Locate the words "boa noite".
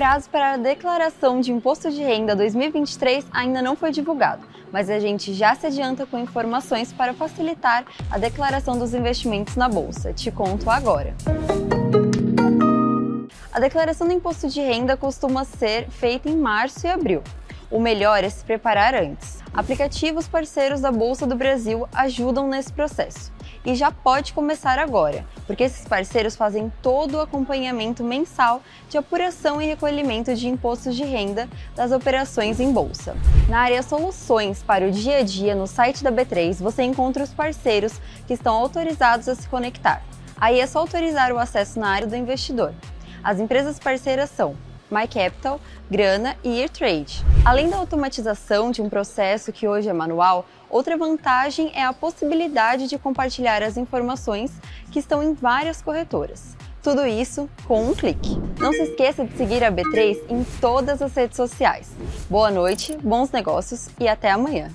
62.28-62.96